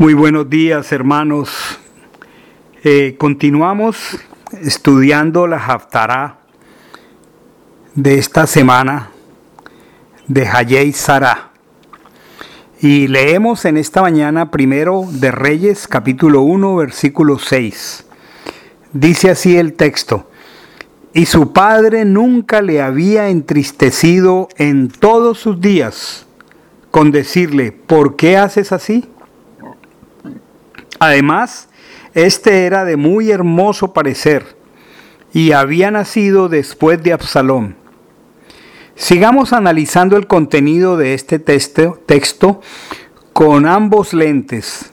[0.00, 1.78] Muy buenos días, hermanos.
[2.84, 4.18] Eh, continuamos
[4.62, 6.38] estudiando la Haftarah
[7.94, 9.10] de esta semana
[10.26, 11.50] de Hayei Sara.
[12.80, 18.06] Y leemos en esta mañana primero de Reyes, capítulo 1, versículo 6.
[18.94, 20.30] Dice así el texto:
[21.12, 26.24] Y su padre nunca le había entristecido en todos sus días
[26.90, 29.06] con decirle: ¿Por qué haces así?
[31.02, 31.70] Además,
[32.12, 34.54] este era de muy hermoso parecer
[35.32, 37.74] y había nacido después de Absalón.
[38.96, 42.60] Sigamos analizando el contenido de este texto, texto
[43.32, 44.92] con ambos lentes,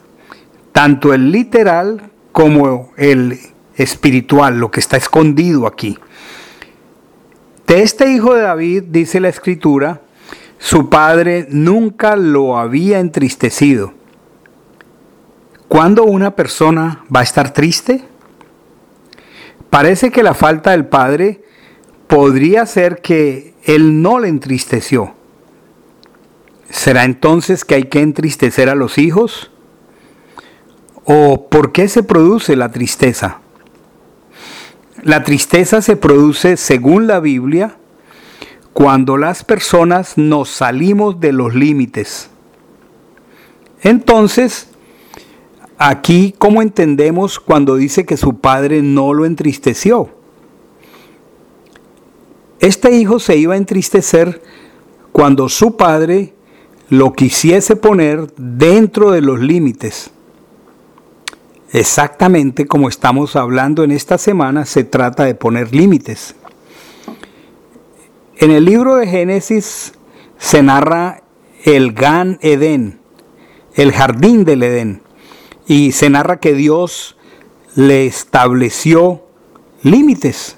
[0.71, 3.37] tanto el literal como el
[3.75, 5.99] espiritual, lo que está escondido aquí.
[7.67, 9.99] De este hijo de David, dice la escritura,
[10.57, 13.96] su padre nunca lo había entristecido
[15.67, 18.03] ¿Cuándo una persona va a estar triste?
[19.69, 21.43] Parece que la falta del padre
[22.07, 25.13] podría ser que él no le entristeció.
[26.69, 29.51] ¿Será entonces que hay que entristecer a los hijos?
[31.03, 33.39] ¿O por qué se produce la tristeza?
[35.03, 37.77] La tristeza se produce, según la Biblia,
[38.73, 42.29] cuando las personas nos salimos de los límites.
[43.81, 44.69] Entonces,
[45.77, 50.09] Aquí, ¿cómo entendemos cuando dice que su padre no lo entristeció?
[52.59, 54.41] Este hijo se iba a entristecer
[55.11, 56.33] cuando su padre
[56.89, 60.09] lo quisiese poner dentro de los límites.
[61.71, 66.35] Exactamente como estamos hablando en esta semana, se trata de poner límites.
[68.37, 69.93] En el libro de Génesis
[70.39, 71.21] se narra
[71.65, 72.99] el Gan Edén,
[73.75, 75.06] el jardín del Edén.
[75.67, 77.17] Y se narra que Dios
[77.75, 79.21] le estableció
[79.83, 80.57] límites.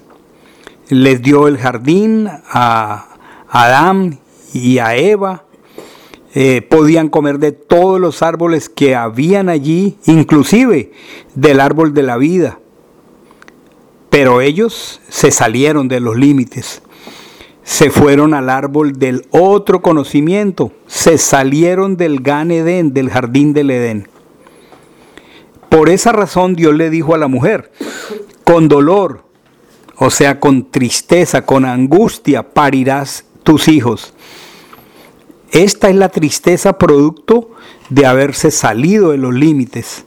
[0.90, 3.08] Les dio el jardín a
[3.50, 4.20] Adán
[4.54, 5.46] y a Eva.
[6.36, 10.92] Eh, podían comer de todos los árboles que habían allí, inclusive
[11.34, 12.60] del árbol de la vida.
[14.12, 16.82] Pero ellos se salieron de los límites.
[17.64, 20.72] Se fueron al árbol del otro conocimiento.
[20.88, 24.08] Se salieron del Gan Edén, del jardín del Edén.
[25.70, 27.72] Por esa razón Dios le dijo a la mujer,
[28.44, 29.24] con dolor,
[29.96, 34.14] o sea, con tristeza, con angustia, parirás tus hijos.
[35.52, 37.52] Esta es la tristeza producto
[37.90, 40.06] de haberse salido de los límites.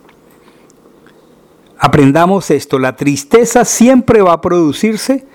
[1.79, 5.27] Aprendamos esto, la tristeza siempre va a producirse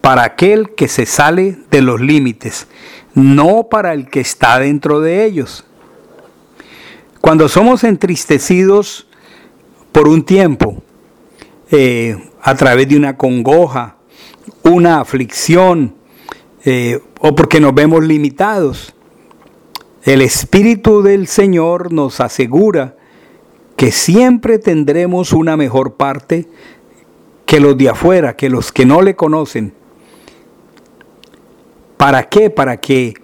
[0.00, 2.68] para aquel que se sale de los límites,
[3.14, 5.64] no para el que está dentro de ellos.
[7.20, 9.08] Cuando somos entristecidos
[9.96, 10.76] por un tiempo,
[11.70, 13.96] eh, a través de una congoja,
[14.62, 15.94] una aflicción,
[16.66, 18.94] eh, o porque nos vemos limitados.
[20.02, 22.94] El Espíritu del Señor nos asegura
[23.76, 26.46] que siempre tendremos una mejor parte
[27.46, 29.72] que los de afuera, que los que no le conocen.
[31.96, 32.50] ¿Para qué?
[32.50, 33.14] Para que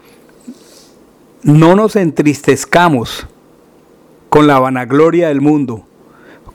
[1.42, 3.26] no nos entristezcamos
[4.30, 5.84] con la vanagloria del mundo,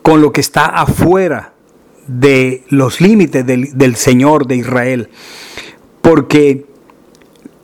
[0.07, 1.51] con lo que está afuera
[2.07, 5.09] de los límites del, Señor de Israel.
[6.01, 6.65] Porque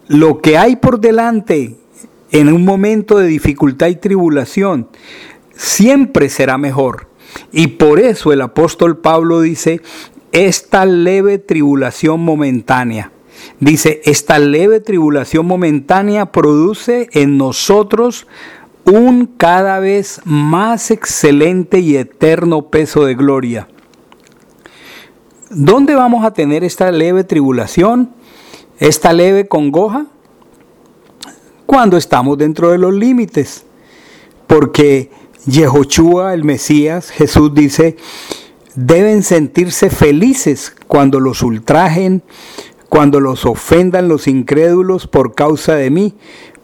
[0.10, 1.78] lo que hay por delante
[2.32, 4.90] en un momento de dificultad y tribulación
[5.56, 7.08] siempre será mejor.
[7.54, 9.80] Y por eso el apóstol Pablo dice,
[10.34, 13.14] esta leve tribulación momentánea.
[13.62, 18.28] Dice, esta leve tribulación momentánea produce en nosotros
[18.86, 23.68] un cada vez más excelente y eterno peso de gloria.
[25.50, 28.12] ¿Dónde vamos a tener esta leve tribulación,
[28.80, 30.08] esta leve congoja?
[31.66, 33.66] Cuando estamos dentro de los límites.
[34.48, 35.12] Porque
[35.46, 37.98] Yehoshua, el Mesías, Jesús dice,
[38.76, 42.24] deben sentirse felices cuando los ultrajen,
[42.90, 46.16] cuando los ofendan los incrédulos por causa de mí,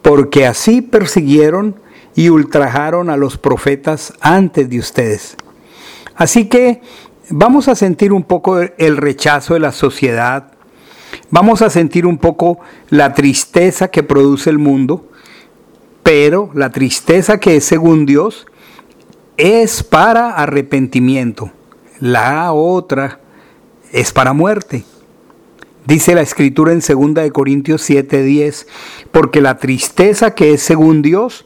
[0.02, 1.76] porque así persiguieron
[2.20, 5.38] y ultrajaron a los profetas antes de ustedes.
[6.18, 6.82] Así que
[7.30, 10.52] vamos a sentir un poco el rechazo de la sociedad,
[11.30, 15.08] vamos a sentir un poco la tristeza que produce el mundo,
[16.04, 18.48] pero la tristeza que es según Dios
[19.38, 21.54] es para arrepentimiento,
[22.02, 23.22] la otra
[23.94, 24.84] es para muerte.
[25.86, 28.68] Dice la escritura en 2 de Corintios 7:10,
[29.14, 31.46] porque la tristeza que es según Dios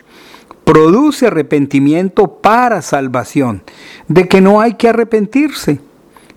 [0.63, 3.63] produce arrepentimiento para salvación,
[4.07, 5.79] de que no hay que arrepentirse,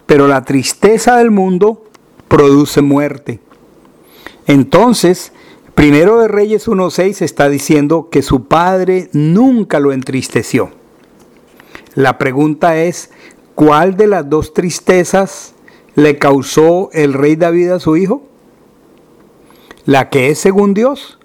[0.06, 1.84] pero la tristeza del mundo
[2.28, 3.40] produce muerte.
[4.46, 5.32] Entonces,
[5.76, 10.70] Primero de Reyes 1.6 está diciendo que su padre nunca lo entristeció.
[11.94, 13.11] La pregunta es,
[13.55, 15.55] ¿cuál de las dos tristezas
[15.94, 18.22] le causó el rey David a su hijo?
[19.84, 21.19] ¿La que es según Dios?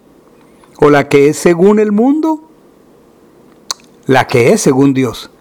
[0.81, 2.50] ¿O la que es según el mundo?
[4.06, 5.31] La que es según Dios.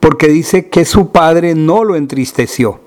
[0.00, 2.80] Porque dice que su padre no lo entristeció.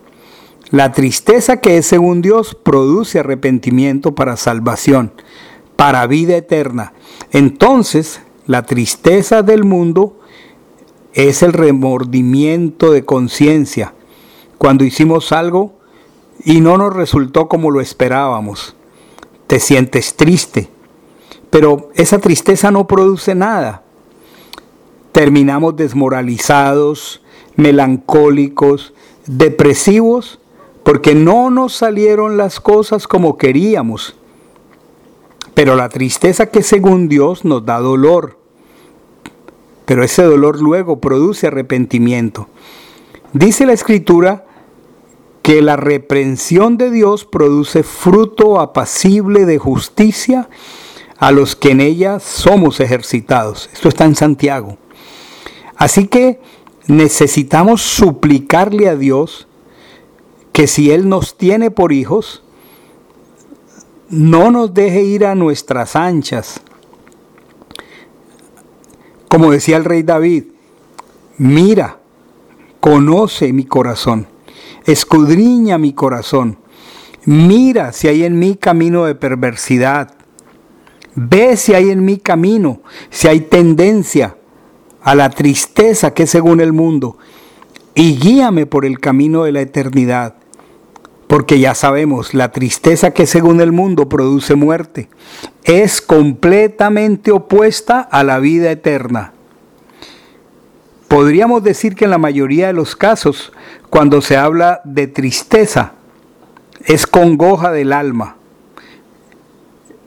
[0.69, 5.11] La tristeza que es según Dios produce arrepentimiento para salvación
[5.75, 6.93] para vida eterna.
[7.31, 10.19] Entonces, la tristeza del mundo
[11.13, 13.93] es el remordimiento de conciencia,
[14.57, 15.73] cuando hicimos algo
[16.43, 18.75] y no nos resultó como lo esperábamos.
[19.47, 20.69] Te sientes triste,
[21.49, 23.82] pero esa tristeza no produce nada.
[25.13, 27.21] Terminamos desmoralizados,
[27.55, 28.93] melancólicos,
[29.25, 30.39] depresivos,
[30.83, 34.17] porque no nos salieron las cosas como queríamos
[35.53, 38.37] pero la tristeza que según Dios nos da dolor.
[39.85, 42.47] Pero ese dolor luego produce arrepentimiento.
[43.33, 44.45] Dice la escritura
[45.41, 50.49] que la reprensión de Dios produce fruto apacible de justicia
[51.17, 53.69] a los que en ella somos ejercitados.
[53.73, 54.77] Esto está en Santiago.
[55.83, 56.39] Así que
[56.87, 59.49] necesitamos suplicarle a Dios
[60.53, 62.41] que si Él nos tiene por hijos,
[64.07, 66.61] no nos deje ir a nuestras anchas.
[69.27, 70.45] Como decía el rey David,
[71.37, 71.99] mira,
[72.79, 74.27] conoce mi corazón,
[74.85, 76.59] escudriña mi corazón,
[77.25, 80.15] mira si hay en mí camino de perversidad,
[81.13, 82.79] ve si hay en mí camino,
[83.09, 84.37] si hay tendencia
[85.03, 87.17] a la tristeza que es según el mundo,
[87.95, 90.35] y guíame por el camino de la eternidad
[91.33, 95.09] porque ya sabemos, la tristeza que según el mundo produce muerte
[95.63, 99.33] es completamente opuesta a la vida eterna.
[101.07, 103.51] Podríamos decir que en la mayoría de los casos,
[103.89, 105.93] cuando se habla de tristeza,
[106.85, 108.35] es congoja del alma.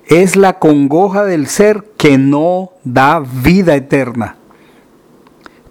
[0.07, 4.36] Es la congoja del ser que no da vida eterna.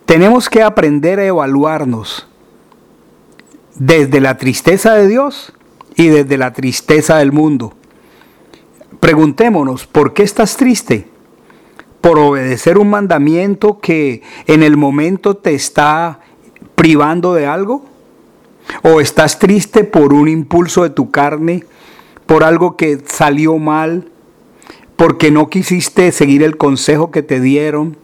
[0.06, 2.28] Tenemos que aprender a evaluarnos
[3.76, 5.52] desde la tristeza de Dios
[5.96, 7.74] y desde la tristeza del mundo.
[9.00, 11.08] Preguntémonos, ¿por qué estás triste?
[12.02, 16.20] ¿Por obedecer un mandamiento que en el momento te está
[16.76, 17.84] privando de algo?
[18.84, 21.64] ¿O estás triste por un impulso de tu carne,
[22.28, 24.12] por algo que salió mal,
[24.96, 27.98] porque no quisiste seguir el consejo que te dieron?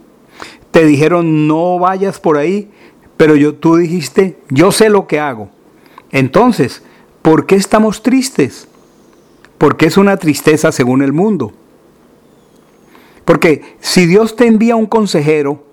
[0.72, 2.72] Te dijeron, no vayas por ahí,
[3.18, 5.50] pero yo, tú dijiste, yo sé lo que hago
[6.12, 6.84] entonces,
[7.22, 8.68] ¿por qué estamos tristes?
[9.58, 11.54] Porque es una tristeza según el mundo.
[13.26, 15.64] Porque si Dios te envía un consejero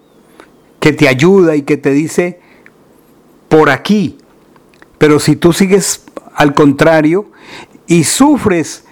[0.78, 2.40] que te ayuda y que te dice,
[3.48, 4.18] por aquí,
[4.98, 6.04] pero si tú sigues
[6.34, 7.26] al contrario
[7.86, 8.84] y sufres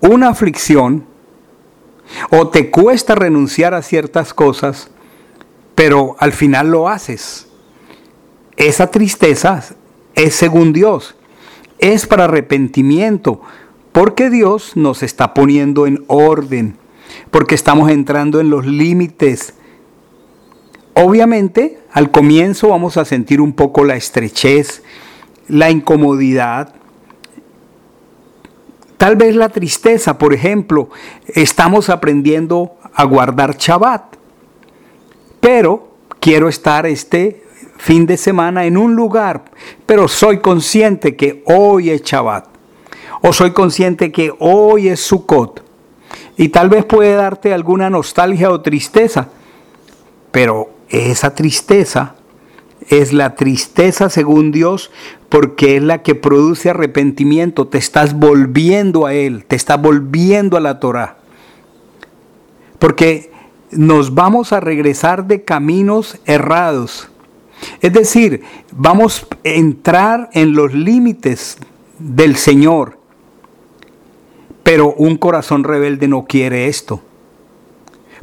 [0.00, 1.04] una aflicción,
[2.30, 4.90] o te cuesta renunciar a ciertas cosas,
[5.74, 7.48] pero al final lo haces.
[8.56, 9.62] Esa tristeza
[10.14, 11.16] es según Dios,
[11.78, 13.40] es para arrepentimiento,
[13.92, 16.76] porque Dios nos está poniendo en orden,
[17.30, 19.54] porque estamos entrando en los límites.
[20.94, 24.82] Obviamente, al comienzo vamos a sentir un poco la estrechez,
[25.48, 26.74] la incomodidad,
[28.96, 30.88] tal vez la tristeza, por ejemplo,
[31.26, 34.16] estamos aprendiendo a guardar Shabbat,
[35.44, 35.88] pero
[36.20, 37.42] quiero estar este
[37.76, 39.44] fin de semana en un lugar,
[39.84, 42.46] pero soy consciente que hoy es Shabbat.
[43.20, 45.62] O soy consciente que hoy es Sukkot.
[46.38, 49.28] Y tal vez puede darte alguna nostalgia o tristeza,
[50.30, 52.14] pero esa tristeza
[52.88, 54.90] es la tristeza según Dios
[55.28, 57.66] porque es la que produce arrepentimiento.
[57.68, 61.18] Te estás volviendo a Él, te estás volviendo a la Torah.
[62.78, 63.33] Porque
[63.74, 67.10] nos vamos a regresar de caminos errados
[67.80, 71.58] es decir, vamos a entrar en los límites
[71.98, 72.98] del Señor.
[74.62, 77.02] Pero un corazón rebelde no quiere esto.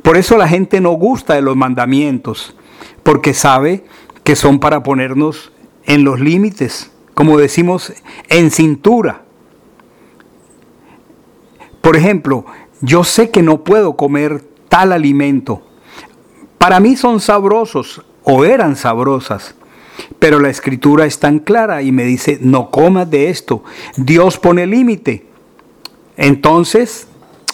[0.02, 2.56] Por eso la gente no gusta de los mandamientos,
[3.04, 3.86] porque sabe
[4.24, 5.52] que son para ponernos
[5.86, 7.94] en los límites, como decimos,
[8.30, 9.24] en cintura.
[11.82, 12.46] Por ejemplo,
[12.82, 15.62] yo sé que no puedo comer tal alimento,
[16.58, 19.56] Para mí son sabrosos o eran sabrosas.
[20.18, 23.64] Pero la escritura es tan clara y me dice, no comas de esto.
[23.98, 25.26] Dios pone límite.
[26.16, 27.08] Entonces,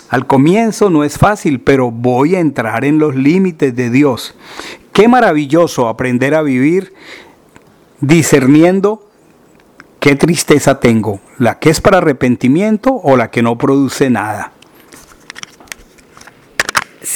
[0.10, 4.36] al comienzo no es fácil, pero voy a entrar en los límites de Dios.
[4.94, 6.94] Qué maravilloso aprender a vivir
[8.00, 9.10] discerniendo
[10.00, 14.52] qué tristeza tengo, la que es para arrepentimiento o la que no produce nada.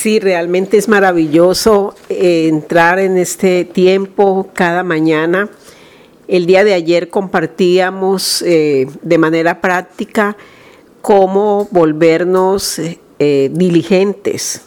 [0.02, 5.48] Sí, realmente es maravilloso eh, entrar en este tiempo cada mañana.
[6.28, 10.36] El día de ayer compartíamos eh, de manera práctica
[11.04, 12.82] cómo volvernos
[13.20, 14.64] eh, diligentes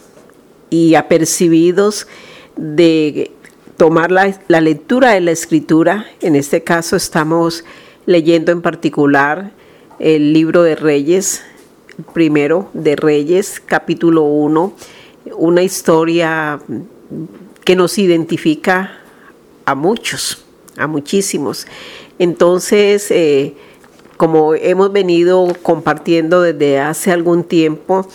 [0.69, 2.07] y apercibidos
[2.55, 3.29] de
[3.75, 6.05] tomar la, la, lectura de la escritura.
[6.21, 7.65] En este caso estamos
[8.05, 9.51] leyendo en particular
[9.99, 11.41] el libro de Reyes,
[12.13, 14.73] primero de Reyes, capítulo 1
[15.35, 16.59] una historia
[17.63, 18.99] que nos identifica
[19.65, 20.43] a muchos,
[20.77, 21.65] a muchísimos.
[22.19, 23.55] Entonces, eh,
[24.17, 28.07] como hemos venido compartiendo desde hace algún tiempo,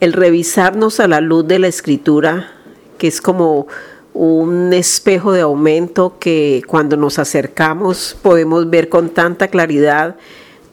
[0.00, 2.52] el revisarnos a la luz de la escritura,
[2.98, 3.66] que es como
[4.12, 10.16] un espejo de aumento que cuando nos acercamos podemos ver con tanta claridad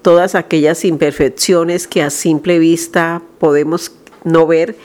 [0.01, 3.91] todas aquellas imperfecciones que a simple vista podemos
[4.23, 4.75] no ver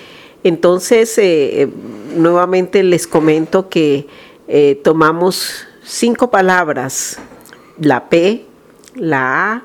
[0.44, 1.68] entonces, eh,
[2.16, 4.06] nuevamente les comento que
[4.48, 7.18] eh, tomamos cinco palabras,
[7.78, 8.44] la P,
[8.94, 9.64] la A,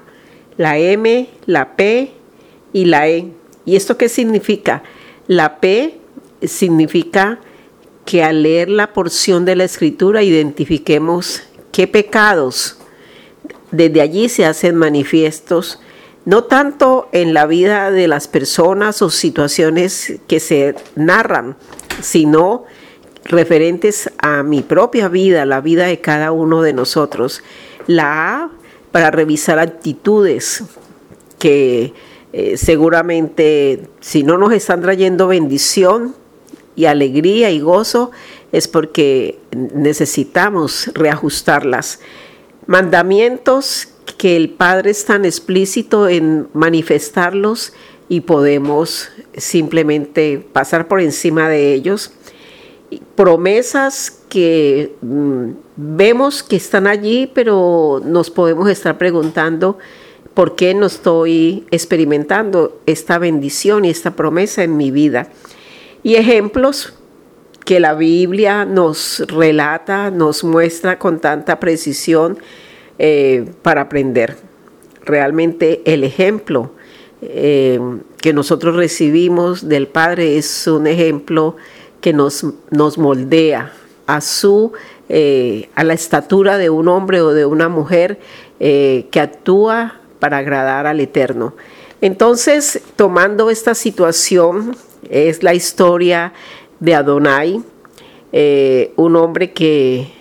[0.57, 2.11] la M, la P
[2.73, 3.31] y la E.
[3.65, 4.83] ¿Y esto qué significa?
[5.27, 5.99] La P
[6.43, 7.39] significa
[8.05, 12.77] que al leer la porción de la escritura identifiquemos qué pecados
[13.71, 15.79] desde allí se hacen manifiestos
[16.27, 21.55] no tanto en la vida de las personas o situaciones que se narran,
[22.01, 22.65] sino
[23.23, 27.43] referentes a mi propia vida, la vida de cada uno de nosotros.
[27.87, 28.51] La A
[28.91, 30.65] para revisar actitudes
[31.39, 31.93] que
[32.33, 36.13] eh, seguramente si no nos están trayendo bendición
[36.75, 38.11] y alegría y gozo,
[38.51, 42.01] es porque necesitamos reajustarlas.
[42.65, 47.73] Mandamientos que el Padre es tan explícito en manifestarlos
[48.09, 52.11] y podemos simplemente pasar por encima de ellos.
[53.15, 59.77] Promesas que mm, vemos que están allí, pero nos podemos estar preguntando
[60.33, 65.29] por qué no estoy experimentando esta bendición y esta promesa en mi vida.
[66.03, 66.93] Y ejemplos
[67.65, 72.37] que la Biblia nos relata, nos muestra con tanta precisión
[72.99, 74.37] eh, para aprender.
[75.05, 76.71] Realmente el ejemplo
[77.21, 77.79] eh,
[78.17, 81.55] que nosotros recibimos del Padre es un ejemplo
[82.01, 83.71] que nos, nos moldea
[84.07, 84.71] a su
[85.09, 88.19] eh, a la estatura de un hombre o de una mujer
[88.59, 91.53] que actúa para agradar al Eterno.
[92.01, 94.75] Entonces, tomando esta situación,
[95.11, 96.33] es la historia
[96.79, 97.61] de Adonai,
[98.95, 100.11] un hombre que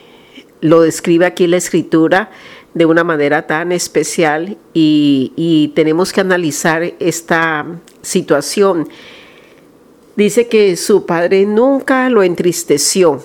[0.60, 2.30] lo describe aquí la escritura,
[2.76, 7.64] de una manera tan especial y, tenemos que analizar esta
[8.02, 8.86] situación.
[10.14, 13.24] Dice que su padre nunca lo entristeció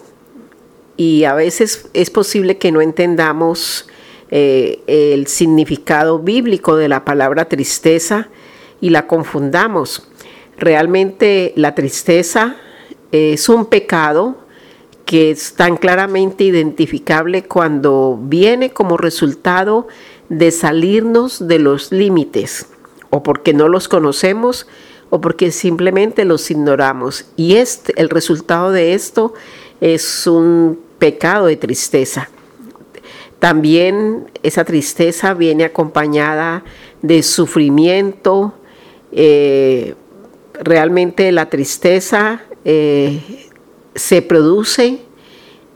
[0.95, 3.89] y a veces es posible que no entendamos
[4.29, 8.29] eh, el significado bíblico de la palabra tristeza
[8.79, 10.07] y la confundamos.
[10.57, 12.55] Realmente la tristeza
[13.11, 14.37] es un pecado
[15.11, 19.89] que es tan claramente identificable cuando viene como resultado
[20.29, 22.67] de salirnos de los límites,
[23.09, 24.67] o porque no los conocemos,
[25.09, 27.25] o porque simplemente los ignoramos.
[27.35, 29.33] Y este, el resultado de esto
[29.81, 32.29] es un pecado de tristeza.
[33.39, 36.63] También esa tristeza viene acompañada
[37.01, 38.53] de sufrimiento.
[39.11, 39.93] Eh,
[40.53, 43.49] realmente la tristeza eh,
[43.95, 45.01] se produce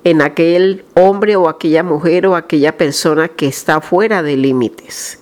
[0.03, 5.19] en aquel hombre o aquella mujer o aquella persona que está fuera de límites.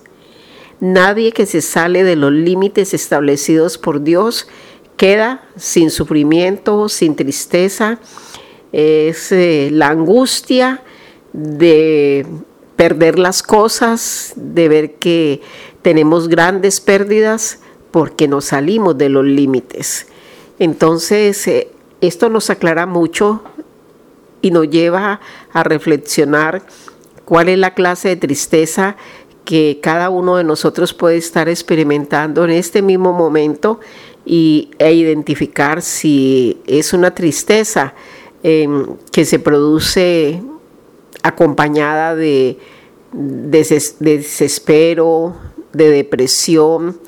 [0.80, 4.46] Nadie que se sale de los límites establecidos por Dios
[4.96, 7.98] queda sin sufrimiento, sin tristeza.
[8.72, 10.82] Es eh, la angustia
[11.32, 12.26] de
[12.76, 15.40] perder las cosas, de ver que
[15.82, 17.60] tenemos grandes pérdidas
[17.90, 20.06] porque nos salimos de los límites.
[20.58, 21.68] Entonces, eh,
[22.06, 23.42] esto nos aclara mucho
[24.42, 25.20] y nos lleva
[25.52, 26.62] a reflexionar
[27.24, 28.96] cuál es la clase de tristeza
[29.44, 33.80] que cada uno de nosotros puede estar experimentando en este mismo momento
[34.24, 37.94] y, e identificar si es una tristeza
[38.42, 40.42] em, que se produce
[41.22, 42.58] acompañada de,
[43.12, 45.36] desespero,
[45.72, 46.98] de depresión,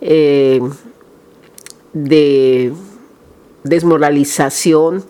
[0.00, 0.60] eh,
[1.92, 2.72] de
[3.64, 5.04] desmoralización,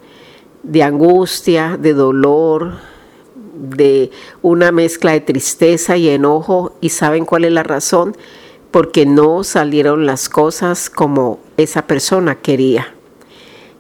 [0.63, 2.75] de angustia, de dolor,
[3.55, 4.11] de
[4.43, 6.77] una mezcla de tristeza y enojo.
[6.81, 8.17] ¿Y saben cuál es la razón?
[8.71, 12.95] Porque no salieron las cosas como esa persona quería.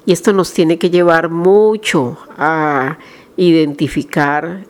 [0.06, 2.98] Y esto nos tiene que llevar mucho a
[3.36, 4.64] identificar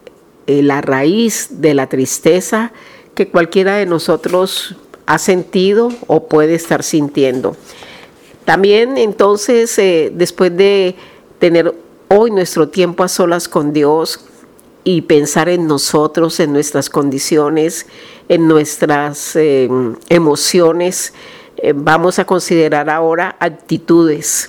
[0.47, 2.73] eh, la raíz de la tristeza
[3.15, 4.77] que cualquiera de nosotros
[5.07, 7.57] ha sentido o puede estar sintiendo.
[8.49, 10.97] También entonces, eh, después de
[11.39, 11.75] tener
[12.09, 14.21] hoy nuestro tiempo a solas con Dios
[14.85, 17.85] y pensar en nosotros, en nuestras condiciones,
[18.27, 21.13] en nuestras em, emociones,
[21.59, 24.49] eh, vamos a considerar ahora actitudes.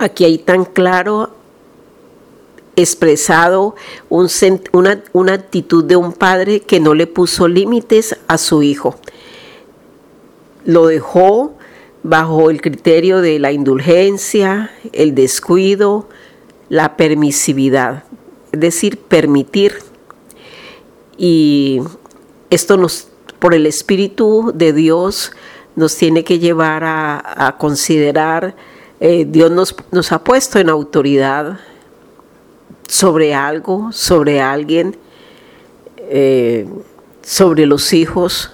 [0.00, 1.30] Aquí hay tan claro
[2.74, 3.76] expresado
[4.08, 8.96] una actitud de un padre que no le puso límites a su hijo.
[10.64, 11.54] Lo dejó
[12.08, 16.08] bajo el criterio de la indulgencia, el descuido,
[16.70, 18.04] la permisividad,
[18.50, 19.74] es decir, permitir.
[21.18, 21.80] Y
[22.48, 25.32] esto nos, por el Espíritu de Dios,
[25.76, 28.56] nos tiene que llevar a, considerar,
[29.00, 31.60] eh, Dios nos, nos ha puesto en autoridad
[32.88, 34.96] sobre algo, sobre alguien,
[35.98, 36.66] eh,
[37.22, 38.50] sobre los hijos,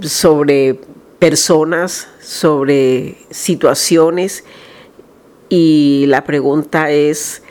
[0.00, 0.78] sobre
[1.18, 4.44] personas, sobre situaciones
[5.48, 7.42] y la pregunta es,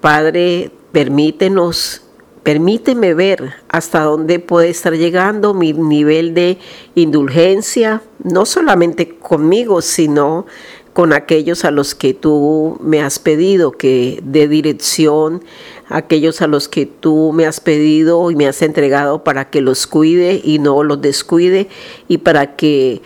[0.00, 2.02] Padre, permítenos,
[2.42, 6.58] permíteme ver hasta dónde puede estar llegando mi nivel de
[6.94, 10.46] indulgencia, no solamente conmigo, sino
[10.92, 15.42] con aquellos a los que tú me has pedido que dé dirección,
[15.88, 19.86] aquellos a los que tú me has pedido y me has entregado para que los
[19.86, 21.68] cuide y no los descuide
[22.08, 23.02] y para que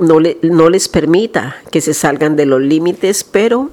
[0.00, 3.70] no, no les permita que se salgan de los límites, pero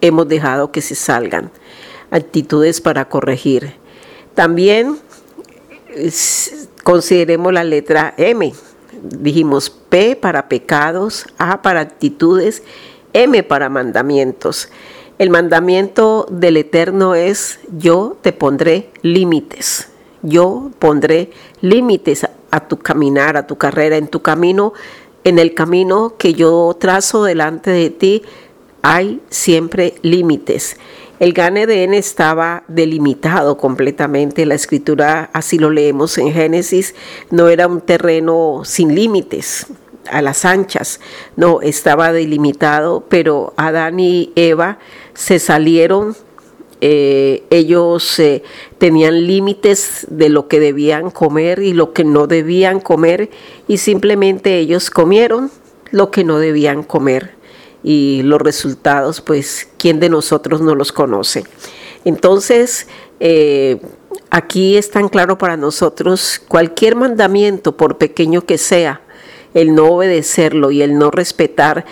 [0.00, 1.50] hemos dejado que se salgan.
[2.10, 3.74] Actitudes para corregir.
[4.34, 4.98] También
[6.82, 8.52] consideremos la letra M
[9.04, 12.62] dijimos P para pecados, A para actitudes,
[13.12, 14.68] M para mandamientos.
[15.16, 19.88] El mandamiento del Eterno es, yo te pondré límites.
[20.22, 24.72] Yo pondré límites a, tu caminar, a tu carrera, en tu camino,
[25.22, 28.22] en el camino que yo trazo delante de ti,
[28.82, 30.78] hay siempre límites.
[31.20, 34.46] El Gan Eden estaba delimitado completamente.
[34.46, 36.94] La escritura, así lo leemos en Génesis,
[37.30, 39.68] no era un terreno sin límites,
[40.10, 41.00] a las anchas.
[41.36, 44.78] No, estaba delimitado, pero Adán y Eva
[45.14, 46.16] se salieron.
[46.80, 48.42] Eh, ellos eh,
[48.78, 53.30] tenían límites de lo que debían comer y lo que no debían comer
[53.68, 55.50] y simplemente ellos comieron
[55.92, 57.30] lo que no debían comer
[57.84, 61.44] y los resultados, pues, ¿quién de nosotros no los conoce?
[62.04, 62.88] Entonces,
[63.20, 63.78] eh,
[64.30, 69.02] aquí es tan claro para nosotros, cualquier mandamiento, por pequeño que sea,
[69.52, 71.84] el no obedecerlo y el no respetar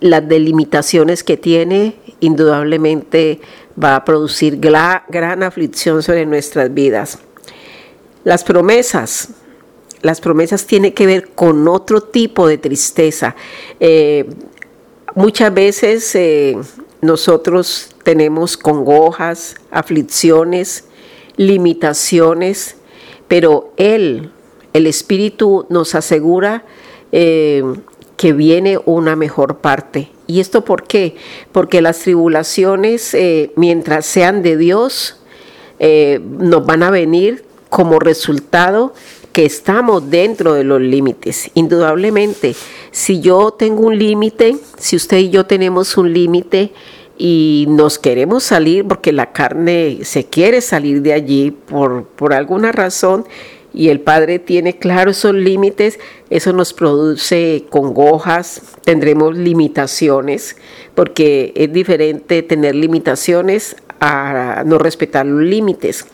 [0.00, 3.40] las delimitaciones que tiene, indudablemente
[3.82, 7.18] va a producir gran aflicción sobre nuestras vidas.
[8.24, 9.30] Las promesas,
[10.02, 13.34] las promesas tienen que ver con otro tipo de tristeza.
[13.78, 14.28] Eh,
[15.16, 16.56] Muchas veces eh,
[17.00, 20.84] nosotros tenemos congojas, aflicciones,
[21.36, 22.76] limitaciones,
[23.26, 24.30] pero Él,
[24.72, 26.64] el Espíritu, nos asegura
[27.10, 27.64] eh,
[28.16, 30.10] que viene una mejor parte.
[30.30, 31.16] ¿Y esto por qué?
[31.52, 35.16] Porque las tribulaciones, eh, mientras sean de Dios,
[36.20, 38.92] nos van a venir como resultado
[39.32, 41.50] que estamos dentro de los límites.
[41.54, 42.54] Indudablemente,
[42.90, 46.72] si yo tengo un límite, si usted y yo tenemos un límite
[47.16, 52.72] y nos queremos salir porque la carne se quiere salir de allí por, por alguna
[52.72, 53.24] razón,
[53.72, 60.56] y el Padre tiene claro esos límites, eso nos produce congojas, tendremos limitaciones,
[60.94, 66.06] porque es diferente tener limitaciones a no respetar los límites.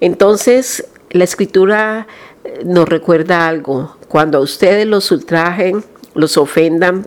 [0.00, 2.06] Entonces, la escritura
[2.64, 3.96] nos recuerda algo.
[4.08, 5.84] Cuando a ustedes los ultrajen,
[6.14, 7.04] los ofendan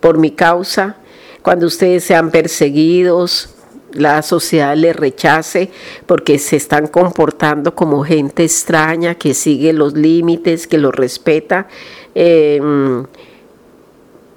[0.00, 0.96] por mi causa,
[1.42, 3.54] cuando ustedes sean perseguidos,
[3.94, 5.70] la sociedad les rechace
[6.06, 11.68] porque se están comportando como gente extraña que sigue los límites, que los respeta.
[12.14, 13.04] Em,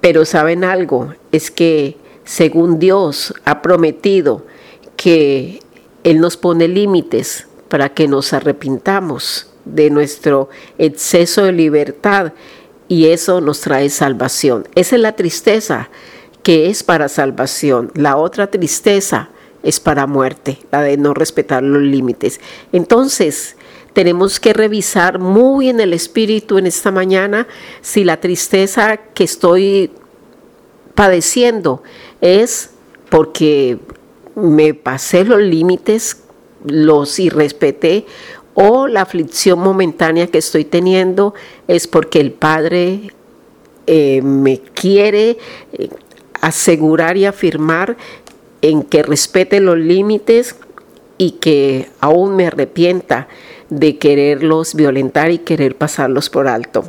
[0.00, 4.44] pero saben algo, es que según Dios ha prometido
[4.96, 5.60] que
[6.04, 12.32] Él nos pone límites para que nos arrepintamos de nuestro exceso de libertad
[12.88, 14.68] y eso nos trae salvación.
[14.74, 15.90] Esa es la tristeza
[16.42, 17.90] que es para salvación.
[17.94, 19.30] La otra tristeza
[19.62, 22.40] es para muerte, la de no respetar los límites.
[22.72, 23.56] Entonces,
[23.92, 27.46] tenemos que revisar muy en el espíritu en esta mañana
[27.80, 29.90] si la tristeza que estoy
[30.94, 31.82] padeciendo
[32.20, 32.70] es
[33.08, 33.78] porque
[34.34, 36.22] me pasé los límites,
[36.64, 38.04] los irrespeté,
[38.52, 41.34] o la aflicción momentánea que estoy teniendo
[41.68, 43.12] es porque el Padre
[43.86, 45.36] eh, me quiere
[45.72, 45.88] eh,
[46.40, 47.96] asegurar y afirmar
[48.62, 50.56] en que respete los límites
[51.18, 53.28] y que aún me arrepienta
[53.70, 56.84] de quererlos violentar y querer pasarlos por alto.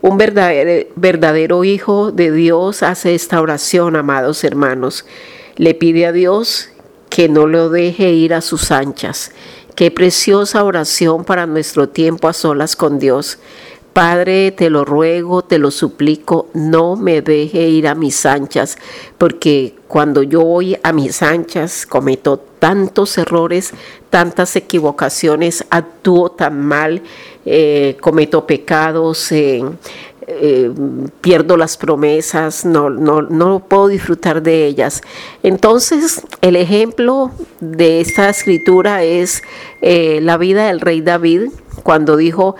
[0.00, 5.06] Un verdadero, hijo de Dios hace esta oración, amados hermanos.
[5.56, 6.70] Le pide a Dios
[7.08, 9.32] que no lo deje ir a sus anchas.
[9.74, 13.38] Qué preciosa oración para nuestro tiempo a solas con Dios.
[13.92, 18.78] Padre, te lo ruego, te lo suplico, no me deje ir a mis anchas,
[19.18, 23.74] porque cuando yo voy a mis anchas cometo tantos errores,
[24.08, 27.02] tantas equivocaciones, actúo tan mal,
[27.44, 29.62] eh, cometo pecados, eh,
[30.26, 30.70] eh,
[31.20, 35.02] pierdo las promesas, no, no, no puedo disfrutar de ellas.
[35.42, 39.42] Entonces, el ejemplo de esta escritura es
[39.82, 41.50] la vida del rey David,
[41.82, 42.56] cuando dijo,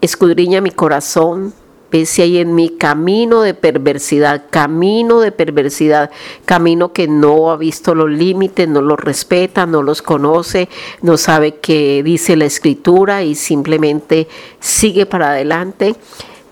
[0.00, 1.54] escudriña mi corazón,
[1.90, 6.10] ve si hay en mi camino de perversidad, camino de perversidad,
[6.44, 10.68] camino que no ha visto los límites, no los respeta, no los conoce,
[11.02, 14.28] no sabe qué dice la escritura y simplemente
[14.60, 15.94] sigue para adelante.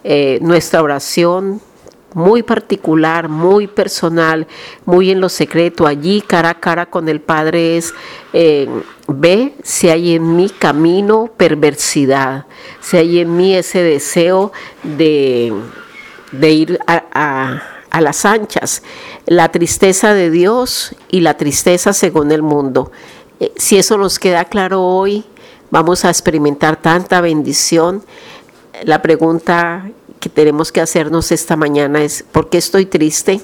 [0.04, 1.60] Eh, nuestra oración
[2.16, 4.46] muy particular, muy personal,
[4.86, 7.92] muy en lo secreto, allí cara a cara con el Padre es,
[8.32, 8.66] eh,
[9.06, 12.46] ve si hay en mi camino perversidad,
[12.80, 14.50] si hay en mí ese deseo
[14.82, 15.52] de,
[16.32, 18.82] de ir a, a las anchas,
[19.26, 22.92] la tristeza de Dios y la tristeza según el mundo.
[23.40, 25.26] Eh, si eso nos queda claro hoy,
[25.70, 28.02] vamos a experimentar tanta bendición.
[28.84, 33.40] La pregunta que tenemos que hacernos esta mañana es, ¿por qué estoy triste?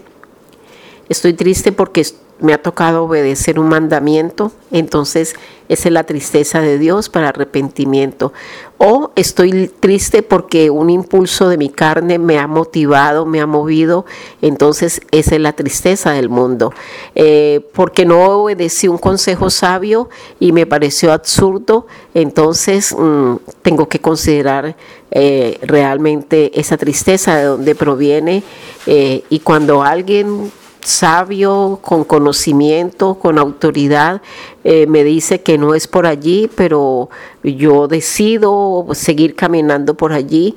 [1.09, 2.07] Estoy triste porque
[2.43, 5.35] me ha tocado obedecer un mandamiento, entonces
[5.69, 8.33] esa es la tristeza de Dios para arrepentimiento.
[8.77, 14.05] O estoy triste porque un impulso de mi carne me ha motivado, me ha movido,
[14.43, 16.75] entonces esa es la tristeza del mundo.
[17.15, 24.01] Eh, porque no obedecí un consejo sabio y me pareció absurdo, entonces mm, tengo que
[24.01, 24.77] considerar
[25.11, 28.43] eh, realmente esa tristeza de dónde proviene
[28.87, 30.51] eh, y cuando alguien
[30.83, 34.21] sabio, con conocimiento, con autoridad,
[34.65, 37.09] eh, me dice que no es por allí, pero
[37.43, 40.57] yo decido seguir caminando por allí.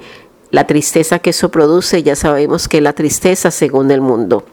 [0.52, 4.44] La tristeza que eso produce, ya sabemos que la tristeza según el mundo.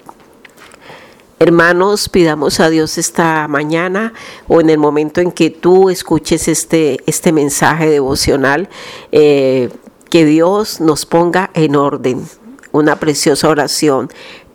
[1.43, 4.13] Hermanos, pidamos a Dios esta mañana
[4.47, 8.69] o en el momento en que tú escuches este, este mensaje devocional,
[9.11, 9.69] eh,
[10.09, 12.25] que Dios nos ponga en orden.
[12.71, 14.09] Una preciosa oración.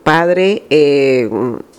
[0.07, 1.29] Padre, eh,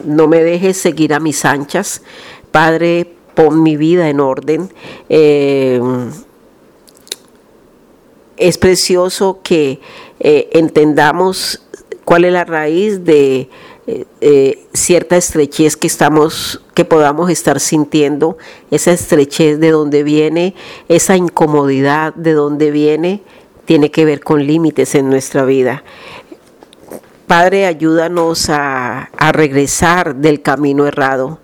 [0.04, 2.02] no me dejes seguir a mis anchas.
[2.50, 4.70] Padre, pon mi vida en orden.
[5.08, 5.80] Eh,
[8.36, 9.80] es precioso que
[10.20, 11.62] eh, entendamos
[12.04, 13.48] cuál es la raíz de
[14.74, 18.36] cierta estrechez que estamos, que podamos estar sintiendo,
[18.70, 20.54] esa estrechez de donde viene,
[20.90, 23.22] esa incomodidad de donde viene,
[23.64, 25.82] tiene que ver con límites en nuestra vida.
[27.28, 31.40] Padre, ayúdanos a, regresar del camino errado.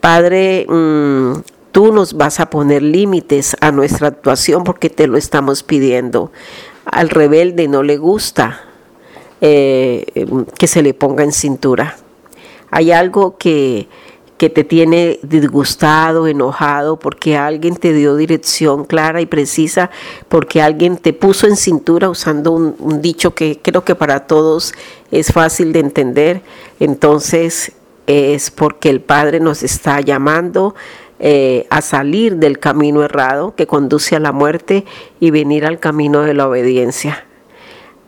[0.00, 1.32] Padre, mm,
[1.72, 6.30] tú nos vas a poner límites a nuestra actuación porque te lo estamos pidiendo.
[6.84, 8.60] Al rebelde no le gusta
[9.40, 11.96] eh, que se le ponga en cintura.
[12.70, 13.88] Hay algo que
[14.36, 19.90] que te tiene disgustado, enojado, porque alguien te dio dirección clara y precisa,
[20.28, 24.74] porque alguien te puso en cintura usando un, dicho que creo que para todos
[25.10, 26.42] es fácil de entender.
[26.80, 27.72] Entonces
[28.06, 30.74] es porque el Padre nos está llamando
[31.18, 34.84] eh, a salir del camino errado que conduce a la muerte
[35.18, 37.25] y venir al camino de la obediencia.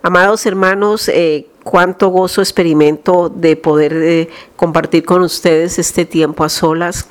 [0.01, 6.49] Amados hermanos, eh, cuánto gozo experimento de poder eh, compartir con ustedes este tiempo a
[6.49, 7.09] solas.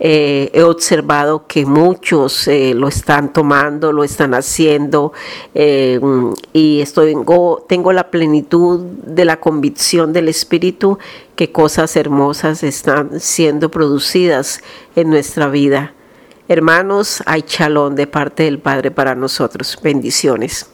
[0.00, 5.12] Eh, he observado que muchos lo están tomando, lo están haciendo
[5.54, 10.98] y estoy, tengo, tengo la plenitud de la convicción del Espíritu
[11.36, 14.60] que cosas hermosas están siendo producidas
[14.96, 15.94] en nuestra vida.
[16.48, 19.78] Hermanos, hay chalón de parte del Padre para nosotros.
[19.80, 20.73] Bendiciones.